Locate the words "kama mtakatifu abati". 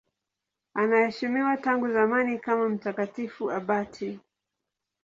2.39-4.19